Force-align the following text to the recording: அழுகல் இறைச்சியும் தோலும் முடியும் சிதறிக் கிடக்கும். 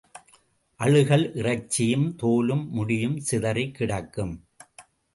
அழுகல் 0.79 1.35
இறைச்சியும் 1.35 2.15
தோலும் 2.15 2.69
முடியும் 2.69 3.17
சிதறிக் 3.19 3.75
கிடக்கும். 3.75 4.35